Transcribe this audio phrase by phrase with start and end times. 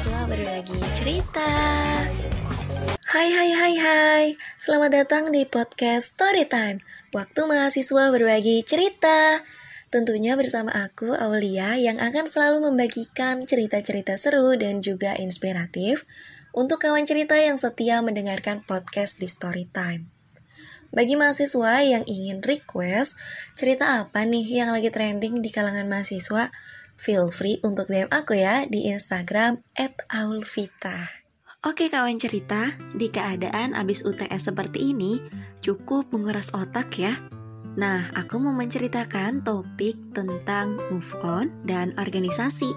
[0.00, 1.50] mahasiswa berbagi cerita.
[3.04, 4.24] Hai hai hai hai,
[4.56, 6.80] selamat datang di podcast Storytime,
[7.12, 9.44] waktu mahasiswa berbagi cerita.
[9.92, 16.08] Tentunya bersama aku, Aulia, yang akan selalu membagikan cerita-cerita seru dan juga inspiratif
[16.56, 20.08] untuk kawan cerita yang setia mendengarkan podcast di Storytime.
[20.96, 23.20] Bagi mahasiswa yang ingin request
[23.52, 26.48] cerita apa nih yang lagi trending di kalangan mahasiswa,
[27.00, 29.64] feel free untuk DM aku ya di Instagram
[30.12, 31.24] @aulvita.
[31.64, 35.20] Oke kawan cerita, di keadaan abis UTS seperti ini,
[35.64, 37.16] cukup menguras otak ya.
[37.80, 42.72] Nah, aku mau menceritakan topik tentang move on dan organisasi.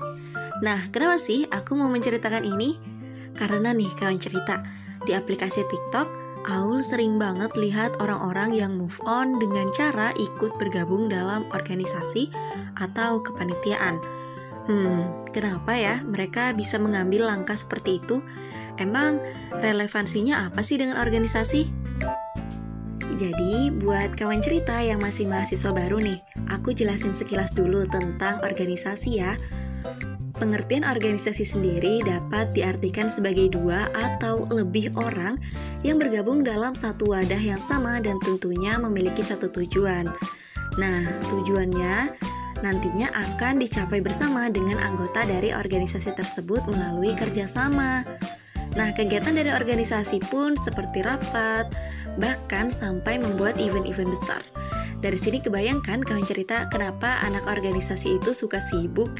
[0.63, 2.79] Nah, kenapa sih aku mau menceritakan ini?
[3.35, 4.63] Karena nih kawan cerita,
[5.03, 11.07] di aplikasi TikTok Aul sering banget lihat orang-orang yang move on dengan cara ikut bergabung
[11.07, 12.27] dalam organisasi
[12.75, 14.12] atau kepanitiaan.
[14.63, 18.23] Hmm, kenapa ya mereka bisa mengambil langkah seperti itu?
[18.79, 19.19] Emang
[19.59, 21.67] relevansinya apa sih dengan organisasi?
[23.13, 26.17] Jadi, buat kawan cerita yang masih mahasiswa baru nih,
[26.49, 29.37] aku jelasin sekilas dulu tentang organisasi ya.
[30.33, 35.37] Pengertian organisasi sendiri dapat diartikan sebagai dua atau lebih orang
[35.85, 40.09] yang bergabung dalam satu wadah yang sama dan tentunya memiliki satu tujuan.
[40.81, 42.17] Nah, tujuannya
[42.63, 48.07] nantinya akan dicapai bersama dengan anggota dari organisasi tersebut melalui kerjasama.
[48.73, 51.69] Nah, kegiatan dari organisasi pun seperti rapat,
[52.17, 54.41] bahkan sampai membuat event-event besar.
[55.03, 59.11] Dari sini kebayangkan kawan cerita kenapa anak organisasi itu suka sibuk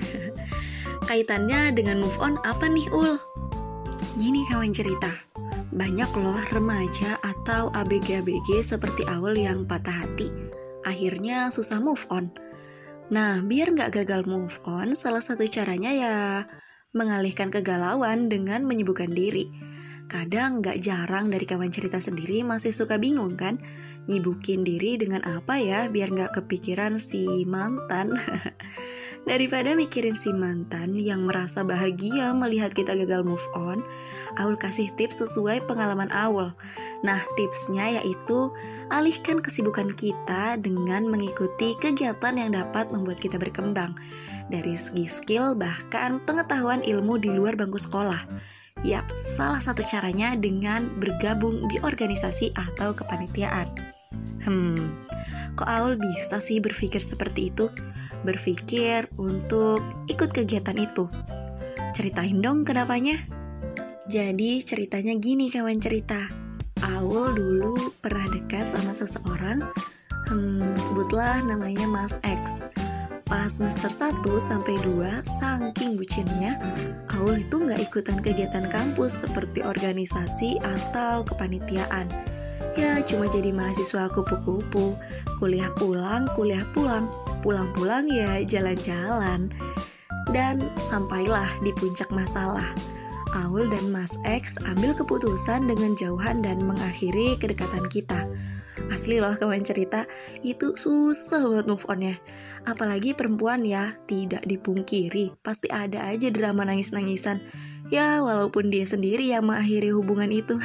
[1.12, 3.20] kaitannya dengan move on apa nih Ul?
[4.16, 5.12] Gini kawan cerita,
[5.76, 10.32] banyak loh remaja atau ABG-ABG seperti Aul yang patah hati,
[10.88, 12.32] akhirnya susah move on.
[13.12, 16.16] Nah, biar nggak gagal move on, salah satu caranya ya
[16.96, 19.52] mengalihkan kegalauan dengan menyibukkan diri.
[20.08, 23.60] Kadang nggak jarang dari kawan cerita sendiri masih suka bingung kan,
[24.06, 28.14] nyibukin diri dengan apa ya biar nggak kepikiran si mantan.
[29.30, 33.80] Daripada mikirin si mantan yang merasa bahagia melihat kita gagal move on,
[34.36, 36.52] Aul kasih tips sesuai pengalaman Aul.
[37.08, 38.52] Nah, tipsnya yaitu
[38.94, 43.98] alihkan kesibukan kita dengan mengikuti kegiatan yang dapat membuat kita berkembang
[44.54, 48.22] dari segi skill bahkan pengetahuan ilmu di luar bangku sekolah.
[48.86, 53.66] Yap, salah satu caranya dengan bergabung di organisasi atau kepanitiaan.
[54.46, 55.08] Hmm,
[55.58, 57.72] kok Aul bisa sih berpikir seperti itu?
[58.24, 61.12] berpikir untuk ikut kegiatan itu.
[61.94, 63.20] Ceritain dong kenapanya.
[64.08, 66.43] Jadi ceritanya gini kawan cerita.
[66.84, 69.64] Awal dulu pernah dekat sama seseorang,
[70.28, 72.60] hmm, sebutlah namanya Mas X.
[73.24, 76.60] Pas semester 1 sampai 2, saking bucinnya,
[77.16, 82.12] Aul itu nggak ikutan kegiatan kampus seperti organisasi atau kepanitiaan.
[82.76, 85.00] Ya cuma jadi mahasiswa kupu-kupu,
[85.40, 87.08] kuliah pulang, kuliah pulang,
[87.40, 89.48] pulang-pulang ya jalan-jalan.
[90.36, 92.68] Dan sampailah di puncak masalah.
[93.34, 98.30] Aul dan Mas X ambil keputusan dengan jauhan dan mengakhiri kedekatan kita.
[98.94, 100.06] Asli loh kawan cerita,
[100.46, 102.22] itu susah buat move onnya.
[102.70, 107.42] Apalagi perempuan ya, tidak dipungkiri, pasti ada aja drama nangis-nangisan.
[107.92, 110.56] Ya, walaupun dia sendiri yang mengakhiri hubungan itu.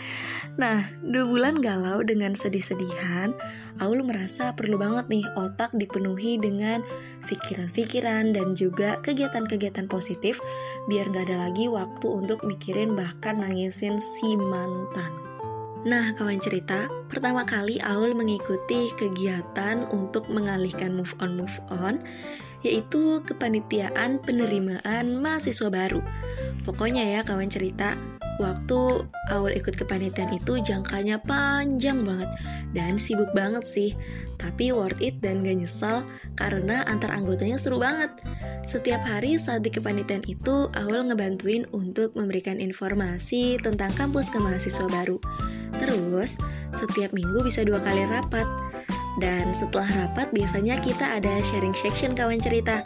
[0.60, 3.36] nah, dua bulan galau dengan sedih-sedihan,
[3.80, 6.84] Aul merasa perlu banget nih otak dipenuhi dengan
[7.28, 10.40] pikiran-pikiran dan juga kegiatan-kegiatan positif
[10.88, 15.12] biar gak ada lagi waktu untuk mikirin bahkan nangisin si mantan.
[15.82, 21.98] Nah, kawan cerita, pertama kali Aul mengikuti kegiatan untuk mengalihkan move on move on
[22.62, 26.02] yaitu kepanitiaan penerimaan mahasiswa baru.
[26.62, 27.98] Pokoknya ya kawan cerita,
[28.40, 32.30] Waktu awal ikut kepanitiaan itu jangkanya panjang banget
[32.72, 33.92] dan sibuk banget sih.
[34.40, 36.02] Tapi worth it dan gak nyesal
[36.34, 38.10] karena antar anggotanya seru banget.
[38.64, 44.90] Setiap hari saat di kepanitiaan itu, awal ngebantuin untuk memberikan informasi tentang kampus ke mahasiswa
[44.90, 45.22] baru.
[45.78, 46.34] Terus,
[46.74, 48.61] setiap minggu bisa dua kali rapat.
[49.20, 52.80] Dan setelah rapat biasanya kita ada sharing section kawan cerita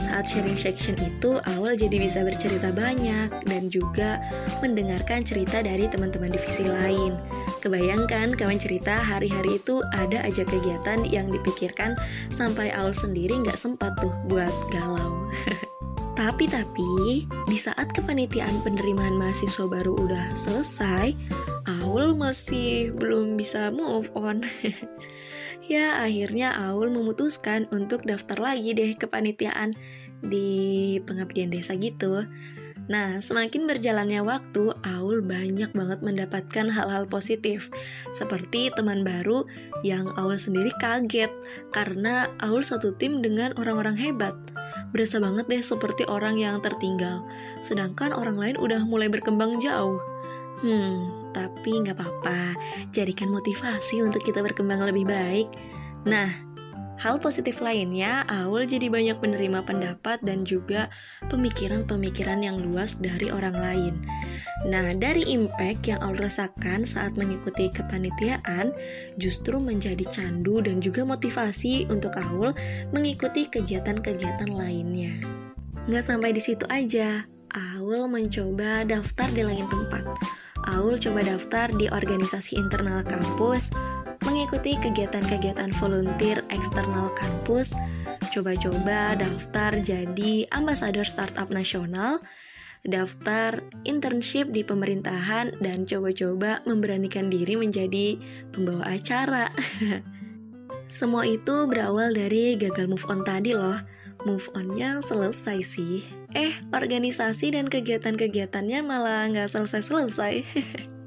[0.00, 4.16] saat sharing section itu, awal jadi bisa bercerita banyak dan juga
[4.64, 7.18] mendengarkan cerita dari teman-teman divisi lain.
[7.60, 11.98] Kebayangkan kawan cerita hari-hari itu ada aja kegiatan yang dipikirkan
[12.32, 15.28] sampai awal sendiri nggak sempat tuh buat galau.
[16.20, 21.12] tapi tapi di saat kepanitiaan penerimaan mahasiswa baru udah selesai,
[21.80, 24.40] Aul masih belum bisa move on.
[25.70, 29.78] Ya, akhirnya Aul memutuskan untuk daftar lagi deh ke panitiaan
[30.18, 32.26] di pengabdian desa gitu.
[32.90, 37.70] Nah, semakin berjalannya waktu, Aul banyak banget mendapatkan hal-hal positif.
[38.10, 39.46] Seperti teman baru
[39.86, 41.30] yang Aul sendiri kaget
[41.70, 44.34] karena Aul satu tim dengan orang-orang hebat.
[44.90, 47.22] Berasa banget deh seperti orang yang tertinggal.
[47.62, 50.02] Sedangkan orang lain udah mulai berkembang jauh.
[50.66, 52.54] Hmm, tapi nggak apa-apa.
[52.94, 55.48] Jadikan motivasi untuk kita berkembang lebih baik.
[56.04, 56.50] Nah,
[57.00, 60.92] Hal positif lainnya, Aul jadi banyak menerima pendapat dan juga
[61.32, 63.94] pemikiran-pemikiran yang luas dari orang lain.
[64.68, 68.76] Nah, dari impact yang Aul rasakan saat mengikuti kepanitiaan,
[69.16, 72.52] justru menjadi candu dan juga motivasi untuk Aul
[72.92, 75.16] mengikuti kegiatan-kegiatan lainnya.
[75.88, 80.06] Nggak sampai di situ aja, Aul mencoba daftar di lain tempat.
[80.70, 83.74] Aul coba daftar di organisasi internal kampus,
[84.22, 87.74] mengikuti kegiatan-kegiatan volunteer eksternal kampus,
[88.30, 92.22] coba-coba daftar jadi ambasador startup nasional,
[92.86, 98.14] daftar internship di pemerintahan, dan coba-coba memberanikan diri menjadi
[98.54, 99.50] pembawa acara.
[100.90, 103.78] Semua itu berawal dari gagal move on tadi loh.
[104.22, 106.19] Move onnya selesai sih.
[106.30, 110.34] Eh, organisasi dan kegiatan-kegiatannya malah nggak selesai-selesai.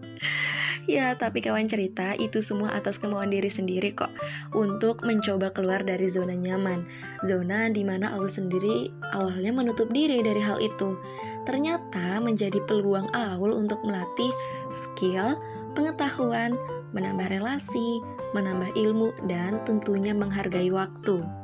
[0.84, 4.12] Ya, tapi kawan cerita itu semua atas kemauan diri sendiri kok
[4.52, 6.84] untuk mencoba keluar dari zona nyaman.
[7.24, 11.00] Zona di mana Aul sendiri awalnya menutup diri dari hal itu.
[11.48, 14.36] Ternyata menjadi peluang Aul untuk melatih
[14.76, 15.40] skill,
[15.72, 16.60] pengetahuan,
[16.92, 18.04] menambah relasi,
[18.36, 21.43] menambah ilmu, dan tentunya menghargai waktu.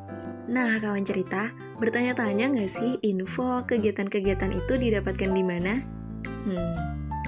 [0.50, 5.78] Nah, kawan cerita, bertanya-tanya nggak sih info kegiatan-kegiatan itu didapatkan di mana?
[6.26, 6.74] Hmm,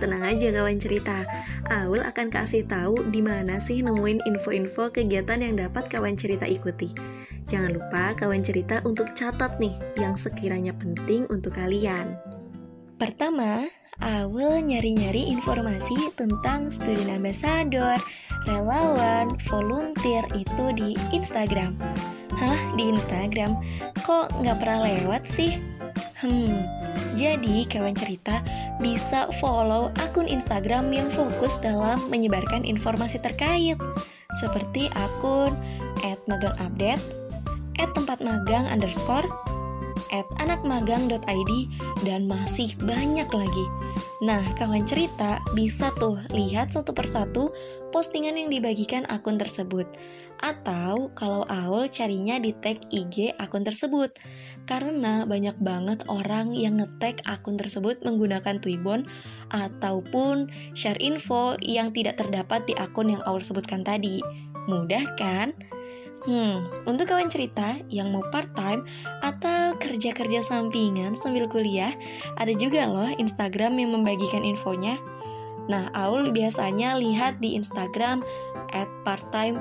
[0.02, 1.30] Tenang aja kawan cerita,
[1.70, 6.90] Aul akan kasih tahu di mana sih nemuin info-info kegiatan yang dapat kawan cerita ikuti.
[7.46, 12.18] Jangan lupa kawan cerita untuk catat nih yang sekiranya penting untuk kalian.
[12.98, 13.70] Pertama,
[14.02, 18.02] Aul nyari-nyari informasi tentang student ambassador,
[18.50, 21.78] relawan, volunteer itu di Instagram.
[22.42, 23.54] Hah, di Instagram?
[24.02, 25.62] Kok nggak pernah lewat sih?
[26.26, 26.58] Hmm,
[27.14, 28.42] jadi kawan cerita
[28.82, 33.78] bisa follow akun Instagram yang fokus dalam menyebarkan informasi terkait
[34.42, 35.54] seperti akun
[36.02, 37.06] @magangupdate,
[37.94, 39.30] @tempatmagang underscore,
[40.12, 41.52] anakmagang.id,
[42.04, 43.66] dan masih banyak lagi.
[44.22, 47.50] Nah, kawan cerita bisa tuh lihat satu persatu
[47.90, 49.90] postingan yang dibagikan akun tersebut.
[50.42, 54.18] Atau kalau Aul carinya di tag IG akun tersebut
[54.70, 59.10] karena banyak banget orang yang ngetek akun tersebut menggunakan Twibbon
[59.50, 64.22] ataupun share info yang tidak terdapat di akun yang Aul sebutkan tadi.
[64.70, 65.58] Mudah kan?
[66.22, 68.86] Hmm, untuk kawan cerita yang mau part-time
[69.26, 71.98] atau kerja-kerja sampingan sambil kuliah,
[72.38, 75.02] ada juga loh Instagram yang membagikan infonya.
[75.66, 78.22] Nah, Aul biasanya lihat di Instagram
[78.70, 79.58] at parttime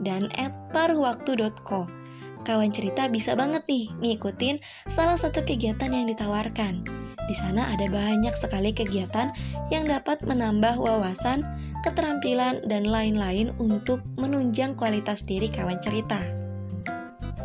[0.00, 2.06] dan at parwaktu.co
[2.46, 6.86] kawan cerita bisa banget nih ngikutin salah satu kegiatan yang ditawarkan.
[7.26, 9.34] Di sana ada banyak sekali kegiatan
[9.74, 11.42] yang dapat menambah wawasan,
[11.86, 16.18] keterampilan, dan lain-lain untuk menunjang kualitas diri kawan cerita.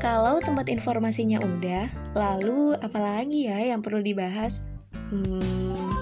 [0.02, 1.86] Kalau tempat informasinya udah,
[2.18, 4.66] lalu apalagi ya yang perlu dibahas?
[5.14, 5.94] Hmm,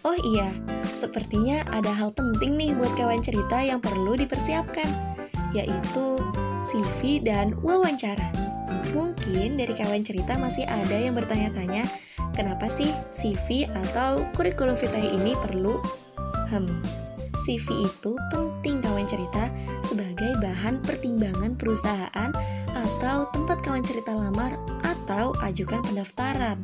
[0.00, 0.48] oh iya,
[0.96, 4.88] sepertinya ada hal penting nih buat kawan cerita yang perlu dipersiapkan,
[5.52, 6.16] yaitu
[6.64, 8.32] CV, dan wawancara.
[8.96, 11.84] Mungkin dari kawan cerita masih ada yang bertanya-tanya,
[12.32, 15.84] kenapa sih CV atau kurikulum vitae ini perlu?
[16.48, 17.03] Hmm,
[17.42, 19.50] CV itu penting kawan cerita
[19.82, 22.30] sebagai bahan pertimbangan perusahaan
[22.74, 26.62] atau tempat kawan cerita lamar atau ajukan pendaftaran.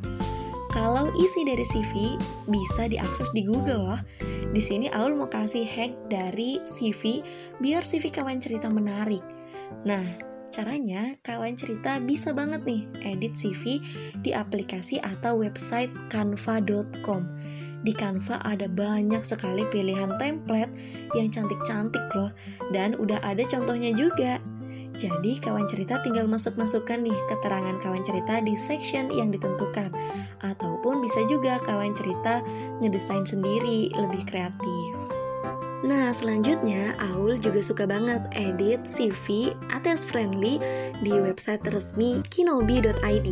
[0.71, 2.15] Kalau isi dari CV
[2.47, 4.01] bisa diakses di Google loh.
[4.55, 7.27] Di sini Aul mau kasih hack dari CV
[7.59, 9.23] biar CV kawan cerita menarik.
[9.83, 10.07] Nah,
[10.55, 13.83] caranya kawan cerita bisa banget nih edit CV
[14.23, 17.23] di aplikasi atau website canva.com.
[17.81, 20.73] Di Canva ada banyak sekali pilihan template
[21.17, 22.31] yang cantik-cantik loh
[22.71, 24.39] dan udah ada contohnya juga.
[25.01, 29.89] Jadi kawan cerita tinggal masuk-masukkan nih keterangan kawan cerita di section yang ditentukan
[30.45, 32.45] Ataupun bisa juga kawan cerita
[32.85, 35.11] ngedesain sendiri lebih kreatif
[35.81, 40.61] Nah, selanjutnya Aul juga suka banget edit CV attach friendly
[41.01, 43.29] di website resmi kinobi.id.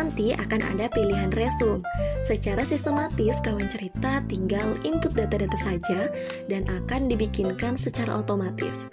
[0.00, 1.84] Nanti akan ada pilihan resume.
[2.24, 6.08] Secara sistematis, kawan cerita tinggal input data-data saja
[6.48, 8.88] dan akan dibikinkan secara otomatis.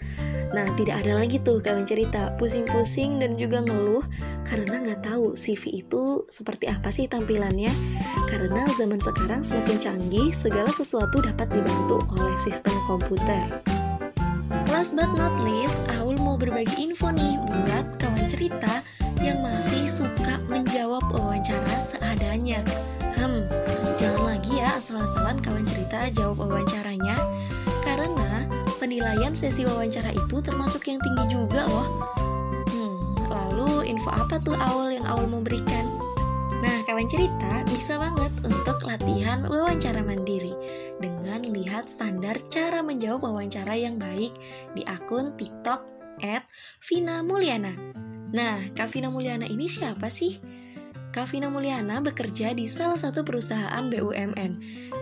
[0.52, 4.04] Nah, tidak ada lagi tuh kawan cerita pusing-pusing dan juga ngeluh
[4.44, 7.72] karena nggak tahu CV itu seperti apa sih tampilannya.
[8.28, 13.64] Karena zaman sekarang semakin canggih, segala sesuatu dapat dibantu oleh sistem komputer.
[14.76, 18.84] Last but not least, Aul mau berbagi info nih buat kawan cerita
[19.24, 20.27] yang masih suka
[24.88, 27.20] asal-asalan kawan cerita jawab wawancaranya,
[27.84, 28.48] karena
[28.80, 32.08] penilaian sesi wawancara itu termasuk yang tinggi juga loh.
[32.72, 32.96] Hmm,
[33.28, 35.84] lalu info apa tuh Aul yang Aul mau berikan?
[36.64, 40.56] Nah, kawan cerita bisa banget untuk latihan wawancara mandiri
[41.04, 44.32] dengan lihat standar cara menjawab wawancara yang baik
[44.72, 45.84] di akun TikTok
[46.24, 46.48] at
[46.80, 47.76] Vina Mulyana.
[48.32, 50.57] Nah, Kak Vina Mulyana ini siapa sih?
[51.16, 54.52] Kavina Mulyana bekerja di salah satu perusahaan BUMN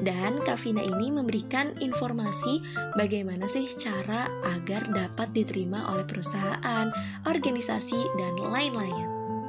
[0.05, 2.61] dan Kavina ini memberikan informasi
[2.95, 6.87] bagaimana sih cara agar dapat diterima oleh perusahaan,
[7.25, 9.07] organisasi, dan lain-lain.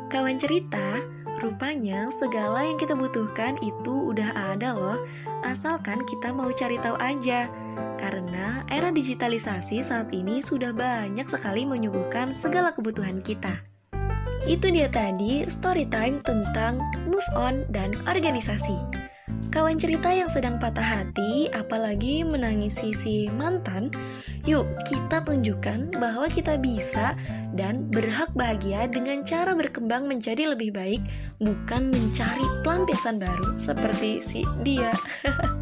[0.08, 1.04] Kawan cerita,
[1.44, 4.98] rupanya segala yang kita butuhkan itu udah ada loh,
[5.44, 7.50] asalkan kita mau cari tahu aja.
[7.96, 13.75] Karena era digitalisasi saat ini sudah banyak sekali menyuguhkan segala kebutuhan kita.
[14.46, 16.78] Itu dia tadi story time tentang
[17.10, 18.78] move on dan organisasi.
[19.50, 23.90] Kawan cerita yang sedang patah hati, apalagi menangisi si mantan,
[24.46, 27.18] yuk kita tunjukkan bahwa kita bisa
[27.56, 31.02] dan berhak bahagia dengan cara berkembang menjadi lebih baik,
[31.40, 34.92] bukan mencari pelampiasan baru seperti si dia.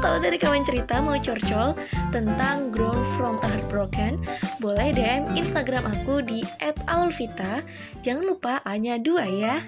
[0.00, 1.72] Kalau dari kawan cerita mau curcol
[2.12, 4.20] tentang Grown From a Heartbroken,
[4.60, 6.44] boleh DM Instagram aku di
[6.86, 7.64] @aulvita.
[8.04, 9.64] Jangan lupa hanya dua ya.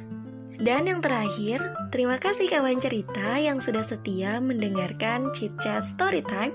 [0.58, 1.62] Dan yang terakhir,
[1.94, 6.50] terima kasih kawan cerita yang sudah setia mendengarkan Chit Chat Storytime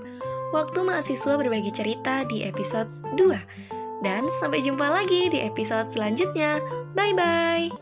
[0.52, 4.04] waktu mahasiswa berbagi cerita di episode 2.
[4.04, 6.60] Dan sampai jumpa lagi di episode selanjutnya.
[6.92, 7.72] Bye bye.